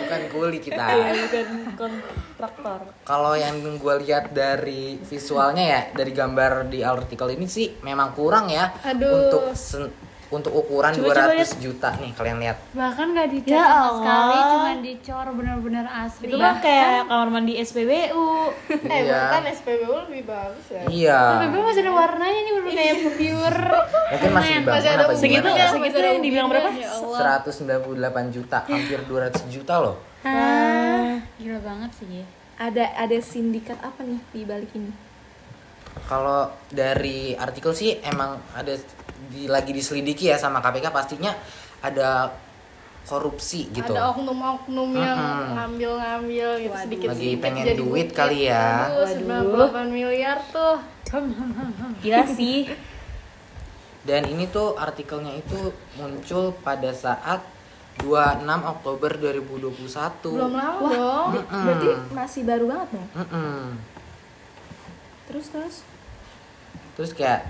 [0.00, 0.84] Bukan kuli kita.
[0.86, 7.44] Iya bukan kontraktor Kalau yang gue lihat dari visualnya ya, dari gambar di artikel ini
[7.44, 9.28] sih memang kurang ya Aduh.
[9.28, 9.52] untuk
[10.28, 12.58] untuk ukuran Coba- coba 200 juta nih kalian lihat.
[12.72, 13.94] bahkan nggak dicat Ya sama Allah.
[13.96, 18.26] sekali cuma dicor benar-benar asli Itu mah kayak kamar mandi SPBU
[18.90, 19.20] Eh Iya.
[19.22, 20.82] bukan SPBU lebih bagus ya.
[20.84, 21.20] Iya.
[21.40, 23.62] tapi masih ada warnanya nih bener kayak pure
[24.12, 25.66] Mungkin masih dibangun Masih ada apa Segitu ya?
[25.68, 26.68] segitu yang dibilang berapa?
[26.72, 27.40] Ya Allah.
[27.42, 27.86] 198
[28.30, 29.96] juta, hampir 200 juta loh.
[30.22, 34.90] ah gila banget sih ya Ada ada sindikat apa nih di balik ini?
[36.04, 38.76] Kalau dari artikel sih emang ada
[39.32, 41.32] di, lagi diselidiki ya sama KPK pastinya
[41.80, 42.36] ada
[43.06, 43.94] korupsi gitu.
[43.94, 45.54] Ada oknum-oknum yang Mm-mm.
[45.54, 48.90] ngambil-ngambil gitu sedikit Lagi pengen duit kali ya.
[48.90, 50.82] Aduh, 98 miliar tuh.
[52.02, 52.66] Gila sih
[54.02, 57.42] Dan ini tuh artikelnya itu muncul pada saat
[58.02, 59.72] 26 Oktober 2021.
[60.22, 61.28] Belum lama dong.
[61.34, 61.62] Mm-mm.
[61.64, 63.08] Berarti masih baru banget dong.
[63.18, 63.62] Mm-mm.
[65.26, 65.76] Terus terus
[66.94, 67.44] Terus kayak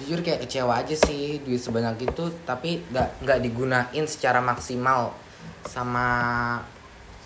[0.00, 5.12] jujur kayak kecewa aja sih duit sebanyak itu tapi nggak nggak digunain secara maksimal
[5.62, 6.08] sama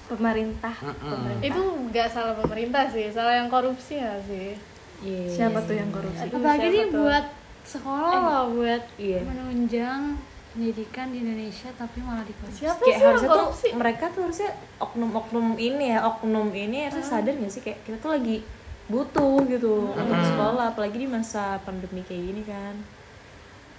[0.06, 0.74] pemerintah.
[0.82, 0.98] Mm-mm.
[1.08, 1.46] pemerintah.
[1.46, 4.54] Itu nggak salah pemerintah sih, salah yang korupsi ya sih.
[5.02, 5.24] Iya.
[5.30, 6.24] Siapa tuh yang korupsi?
[6.26, 7.04] apalagi tuh?
[7.04, 7.24] buat
[7.66, 9.20] sekolah loh buat Iya.
[9.22, 10.16] menunjang
[10.50, 13.68] pendidikan di Indonesia tapi malah dikorupsi Siapa Kayak sih yang harusnya tuh korupsi?
[13.76, 18.10] mereka tuh harusnya oknum-oknum ini ya oknum ini harusnya sadar gak sih kayak kita tuh
[18.10, 18.36] lagi
[18.86, 22.74] butuh gitu untuk sekolah apalagi di masa pandemi kayak gini kan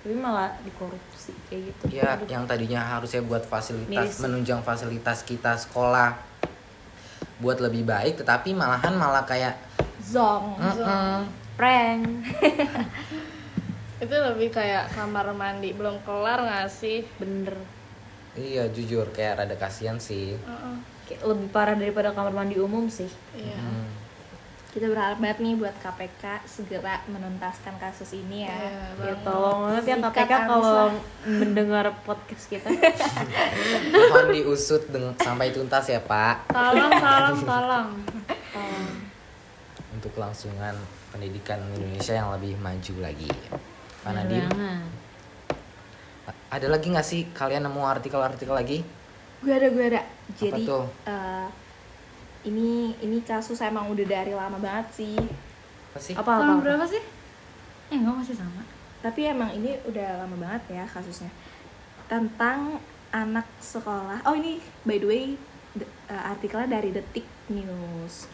[0.03, 4.19] tapi malah dikorupsi kayak gitu ya yang tadinya harusnya buat fasilitas Miris.
[4.19, 6.15] menunjang fasilitas kita sekolah
[7.39, 9.55] buat lebih baik tetapi malahan malah kayak
[10.03, 10.59] Zong.
[10.59, 12.03] "Mm-mm." prank
[14.03, 17.55] itu lebih kayak kamar mandi belum kelar nggak sih bener
[18.35, 20.75] iya jujur kayak rada kasihan sih Heeh.
[21.07, 23.87] Kayak lebih parah daripada kamar mandi umum sih iya Hmm.
[24.67, 28.53] Kita berharap banget nih buat KPK segera menuntaskan kasus ini ya.
[28.53, 29.23] Ya banget.
[29.23, 30.87] tolong banget ya KPK kalau
[31.25, 32.67] mendengar podcast kita
[33.91, 34.83] mohon diusut
[35.17, 37.87] sampai tuntas ya pak tolong tolong tolong
[38.47, 38.87] Tolong.
[39.91, 40.75] untuk kelangsungan
[41.09, 43.29] pendidikan Indonesia yang lebih maju lagi
[43.97, 44.45] Pak banget.
[46.47, 48.79] ada lagi nggak sih kalian nemu artikel-artikel lagi
[49.37, 50.01] Gue ada gue ada.
[50.33, 50.89] Jadi tuh?
[51.05, 51.45] eh,
[52.47, 55.17] ini ini kasus emang udah dari lama banget sih.
[55.87, 56.63] apa sih apa apa, tahun apa?
[56.63, 57.03] berapa sih
[57.87, 58.61] eh enggak masih sama
[58.97, 61.29] Tapi emang ini udah lama banget ya kasusnya.
[62.05, 64.23] Tentang anak sekolah.
[64.23, 65.23] Oh ini by the way
[65.73, 68.25] de- eh, artikelnya dari Detik News.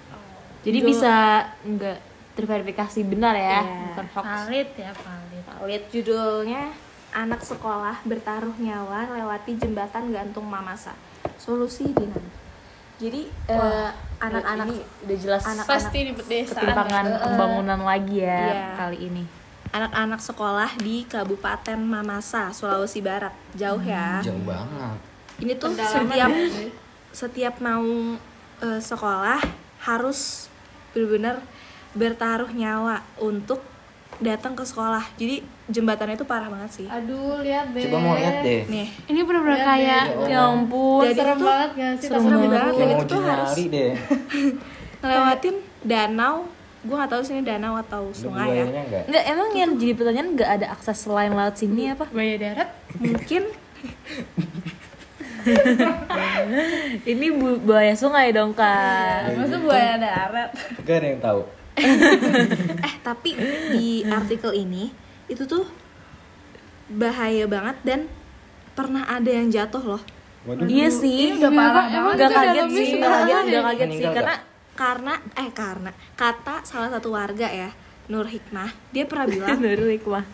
[0.63, 1.13] jadi Judul- bisa
[1.61, 1.99] nggak
[2.33, 3.85] terverifikasi benar ya Iya.
[3.91, 6.63] bukan hoax valid ya valid Lihat judulnya
[7.13, 10.97] anak sekolah bertaruh nyawa lewati jembatan gantung mamasa.
[11.35, 12.07] Solusi di
[13.03, 18.39] Jadi eh, anak-anak ini udah jelas anak- pasti di pedesaan ketimpangan Eh, pembangunan lagi ya
[18.47, 18.67] iya.
[18.79, 19.23] kali ini
[19.73, 23.33] anak-anak sekolah di Kabupaten Mamasa, Sulawesi Barat.
[23.57, 24.21] Jauh ya.
[24.21, 24.97] jauh banget
[25.41, 26.47] Ini tuh Pendalaman setiap ya
[27.11, 27.85] setiap mau
[28.61, 29.41] eh, sekolah
[29.81, 30.47] harus
[30.93, 31.41] benar-benar
[31.91, 33.59] bertaruh nyawa untuk
[34.19, 35.01] datang ke sekolah.
[35.15, 36.87] Jadi jembatannya itu parah banget sih.
[36.87, 40.27] aduh lihat deh coba mau lihat deh Nih, ini benar-benar Lihat kayak deh.
[40.27, 42.73] ya ampun Jadi serem itu banget gak sih serem banget.
[42.73, 43.91] Dan itu tuh harus- deh
[44.99, 46.35] ngelewatin danau.
[46.83, 48.65] Gue nggak tahu sih ini danau atau sungai ya.
[48.67, 52.03] nggak Enggak, emang yang jadi pertanyaan nggak ada akses selain laut sini apa?
[52.05, 53.43] buaya darat Mungkin
[57.03, 59.31] Ini bu buaya sungai dong kak.
[59.33, 60.49] masa buaya darat
[60.81, 61.41] gak ada yang tahu
[62.87, 63.33] eh tapi
[63.71, 64.93] di artikel ini
[65.25, 65.65] itu tuh
[66.87, 67.99] bahaya banget dan
[68.71, 70.01] pernah ada yang jatuh loh.
[70.43, 71.37] waduh Iya sih.
[71.37, 74.35] udah parah Emang Nggak itu kaget sih, sudah nggak kaget, nggak kaget sih karena
[74.73, 77.69] Karena eh karena kata salah satu warga ya
[78.03, 80.25] Nur Hikmah dia pernah bilang baru hikmah.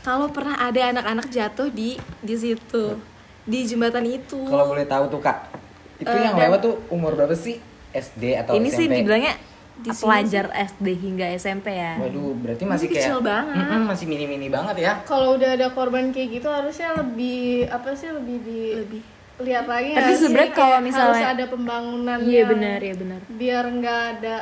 [0.00, 2.96] kalau pernah ada anak-anak jatuh di di situ
[3.42, 4.36] di jembatan itu.
[4.44, 5.48] kalau boleh tahu tuh kak
[5.96, 7.56] itu Eh, yang lewat tuh umur berapa sih
[7.90, 9.34] SD atau Ini sih SMP dibilangnya
[9.76, 11.96] Di sini pelajar SD hingga SMP ya.
[11.96, 13.56] waduh berarti masih Masih kayak kecil banget.
[13.56, 18.10] Mm-mm, masih mini-mini banget ya kalau udah ada korban kayak gitu harusnya lebih apa sih
[18.10, 19.00] lebih di Lebih.
[19.40, 23.20] lihat lagi Tapi sebenarnya kalau misalnya- harus ada pembangunan Iya benar ya benar.
[23.26, 24.36] biar nggak ada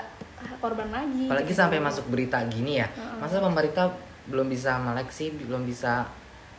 [0.56, 3.94] korban lagi apalagi sampai masuk berita gini ya masa pemerintah
[4.26, 6.02] belum bisa melek sih belum bisa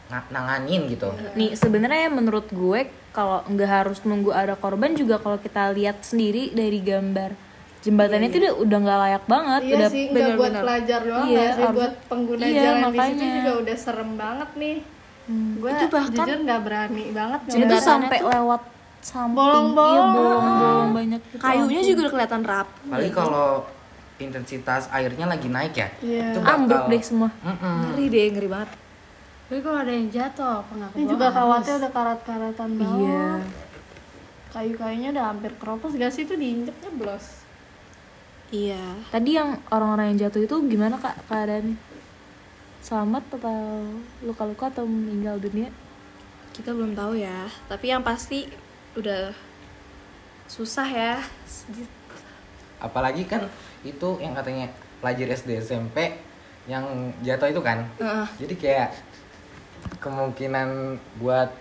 [0.08, 5.36] nga- nanganin gitu Nih sebenarnya menurut gue kalau nggak harus nunggu ada korban juga kalau
[5.36, 7.36] kita lihat sendiri dari gambar
[7.80, 9.62] jembatannya itu udah udah nggak layak banget.
[9.62, 12.76] iya udah sih nggak buat pelajar doang Iya, nggak sih harus- buat pengguna iya, jalan
[12.76, 13.24] di situ makanya.
[13.24, 13.38] Hmm.
[13.38, 14.78] juga udah serem banget nih
[15.30, 17.86] gue Itu bahkan- jujur nggak berani banget Jadi tuh ngeliat.
[17.86, 18.62] sampai lewat
[19.00, 19.94] samping, Bolong-bolong.
[19.94, 21.36] iya bolong-bolong banyak gitu.
[21.40, 22.82] Kayunya juga udah kelihatan rapuh.
[22.84, 23.50] apalagi kalau
[24.18, 26.26] intensitas airnya lagi naik ya Iya.
[26.30, 27.30] itu bakal ambruk deh semua.
[27.40, 27.76] Mm-mm.
[27.86, 28.70] Ngeri deh, ngeri banget.
[29.42, 33.30] tapi kalau ada yang jatuh apa nggak ini juga kawatnya udah karat-karatan banget Iya.
[34.50, 37.39] kayu-kayunya udah hampir keropos gak sih itu diinjeknya blos
[38.50, 38.98] Iya.
[39.14, 41.78] Tadi yang orang-orang yang jatuh itu gimana kak keadaannya?
[42.82, 43.86] Selamat atau
[44.26, 45.70] luka-luka atau meninggal dunia?
[46.56, 48.50] Kita belum tahu ya, tapi yang pasti
[48.98, 49.32] udah
[50.50, 51.16] susah ya.
[52.80, 53.44] apalagi kan
[53.84, 54.72] itu yang katanya
[55.04, 56.16] pelajar SD SMP
[56.64, 58.28] yang jatuh itu kan Heeh.
[58.40, 58.90] jadi kayak
[60.00, 61.52] kemungkinan buat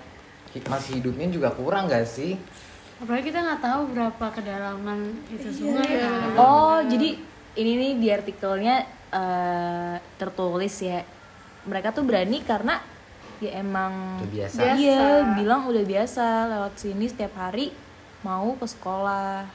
[0.54, 2.38] hik- masih hidupnya juga kurang gak sih
[2.98, 7.14] apalagi kita nggak tahu berapa kedalaman itu sungai kan Oh, jadi
[7.54, 8.76] ini nih di artikelnya
[9.08, 11.02] eh, tertulis ya.
[11.62, 12.78] Mereka tuh berani karena
[13.38, 14.60] ya emang Udah biasa.
[14.74, 15.02] Iya,
[15.34, 17.70] bilang udah biasa lewat sini setiap hari
[18.20, 19.46] mau ke sekolah.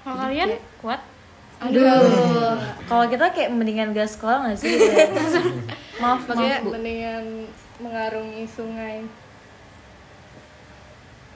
[0.00, 0.48] kalau kalian
[0.80, 1.00] kuat
[1.60, 2.56] Aduh.
[2.88, 4.72] Kalau kita kayak mendingan gak sekolah gak sih?
[6.00, 6.72] maaf, maaf Makanya- bu.
[6.72, 7.24] mendingan
[7.76, 9.04] mengarungi sungai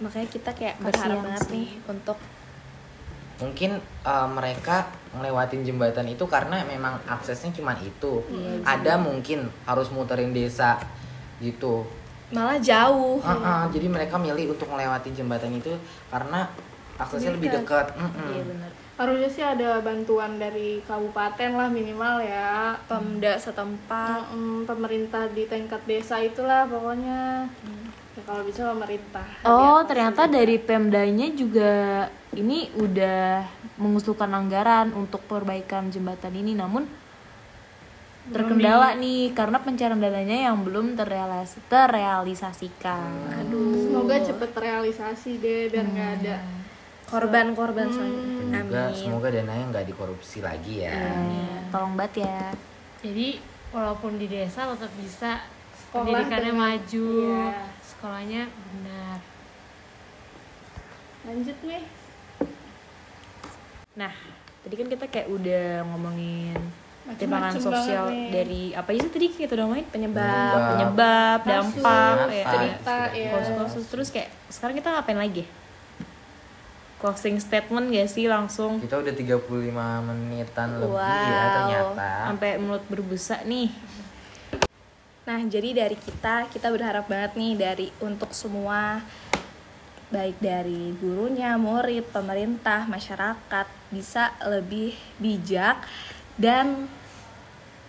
[0.05, 1.53] Makanya kita kayak Kasihan berharap banget sih.
[1.57, 2.19] nih untuk
[3.35, 3.71] mungkin
[4.07, 8.23] uh, mereka ngelewatin jembatan itu karena memang aksesnya cuma itu
[8.63, 10.79] ada mungkin harus muterin desa
[11.43, 11.83] gitu
[12.31, 13.19] malah jauh.
[13.19, 15.75] Uh-uh, jadi mereka milih untuk melewati jembatan itu
[16.15, 16.47] karena
[16.95, 18.29] aksesnya lebih dekat Mm-mm.
[18.31, 18.71] Iya benar.
[18.95, 24.31] harusnya sih ada bantuan dari kabupaten lah minimal ya Pemda setempat.
[24.31, 27.51] Mm, pemerintah di tingkat desa itulah pokoknya
[28.15, 29.27] Ya, kalau bisa pemerintah.
[29.43, 33.43] Oh, ternyata dari Pemdanya juga ini udah
[33.75, 36.87] mengusulkan anggaran untuk perbaikan jembatan ini, namun
[38.25, 43.45] terkendala nih karena pencairan dananya yang belum terrealis terrealisasikan.
[43.53, 46.37] Semoga cepet terrealisasi deh biar nggak ada
[47.05, 50.95] korban-korban selanjutnya Semoga, amin semoga dananya nggak dikorupsi lagi ya.
[50.97, 52.41] Eh, Tolong banget ya.
[53.05, 53.39] Jadi
[53.75, 55.45] walaupun di desa tetap bisa
[55.95, 57.55] Sekolah pendidikannya dengan- maju, Iya.
[57.81, 59.19] sekolahnya benar.
[61.25, 61.85] lanjut nih.
[63.95, 64.13] Nah,
[64.61, 66.59] tadi kan kita kayak udah ngomongin
[67.15, 68.29] timbangan sosial banget nih.
[68.29, 73.31] dari apa aja sih tadi kita udah ngomongin penyebab penyebab, dampak, Kasus, ya, cerita, Iya.
[73.39, 73.83] ya.
[73.87, 75.45] terus kayak sekarang kita ngapain lagi?
[76.97, 79.71] Closing statement gak sih langsung Kita udah 35
[80.03, 81.55] menitan lebih ya Wow.
[81.55, 82.11] ternyata.
[82.27, 83.71] sampai mulut berbusa nih.
[85.25, 89.01] Nah, jadi dari kita, kita berharap banget nih dari untuk semua
[90.13, 95.81] baik dari gurunya, murid, pemerintah, masyarakat bisa lebih bijak
[96.37, 96.87] dan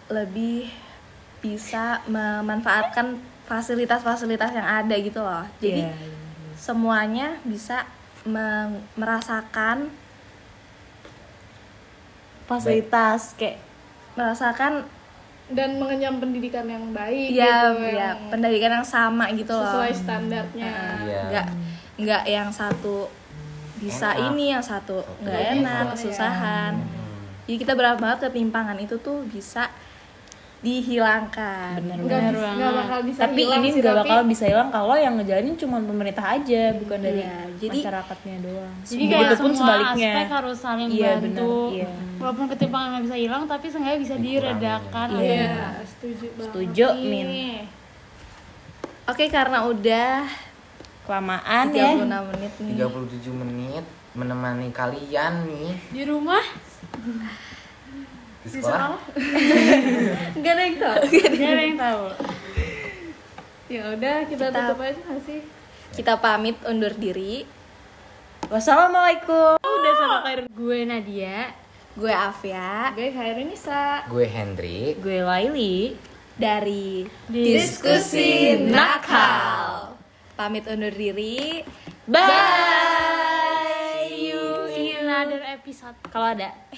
[0.08, 0.72] lebih
[1.44, 5.44] bisa memanfaatkan fasilitas-fasilitas yang ada gitu loh.
[5.60, 6.18] Jadi Iya, iya.
[6.56, 7.84] semuanya bisa
[8.98, 9.92] merasakan
[12.50, 13.62] fasilitas kayak
[14.18, 14.88] merasakan
[15.46, 19.62] Dan mengenyam pendidikan yang baik ya gitu, ya yang pendidikan yang sama gitu loh.
[19.62, 20.74] sesuai standarnya.
[21.06, 21.22] Iya.
[21.30, 21.48] nggak
[22.02, 23.08] nggak yang satu
[23.78, 24.26] bisa Enak.
[24.34, 25.92] ini yang satu nggak enak enak.
[25.94, 27.46] kesusahan Hmm.
[27.46, 29.70] jadi kita berharap banget ketimpangan itu tuh bisa
[30.66, 32.74] dihilangkan bener Nggak, banget.
[32.76, 36.26] bakal bisa Tapi hilang ini nggak tapi bakal bisa hilang kalau yang ngejalanin cuma pemerintah
[36.32, 38.74] aja, bukan dari Iya, jadi- masyarakatnya doang.
[38.82, 40.12] Jadi kayak Begitupun semua sebaliknya.
[40.12, 41.22] aspek harus saling Iya, bantu.
[41.22, 41.90] benar, iya.
[42.18, 45.08] Walaupun ketimpangan nggak bisa hilang, tapi seenggaknya bisa diredakan.
[45.14, 45.22] Iya.
[45.22, 45.56] Iya,
[45.86, 46.46] setuju banget.
[46.48, 46.86] Setuju.
[47.00, 47.30] Min.
[49.06, 50.14] oke karena udah
[51.06, 51.78] Kelamaan 36
[52.10, 52.20] ya.
[52.26, 56.42] menit nih 37 menit menemani kalian nih Di rumah
[58.46, 58.94] di sekolah.
[60.38, 62.04] nggak ada yang tahu nggak ada yang tahu.
[63.66, 65.42] Ya udah, kita, Kita- tutup aja nggak sih?
[65.96, 67.48] kita pamit undur diri
[68.46, 69.58] Wassalamualaikum.
[69.58, 70.46] Udah sama Khairul.
[70.52, 71.50] Gue Nadia.
[71.96, 74.04] gue Afia Gue Khairul Nisa.
[74.06, 75.02] Gue Hendrik.
[75.02, 75.98] Gue Laili.
[76.36, 79.96] dari Diskusi nakal
[80.36, 81.64] pamit undur diri
[82.06, 82.22] Bye.
[84.06, 85.96] See you in another episode.
[86.06, 86.52] Kalau ada.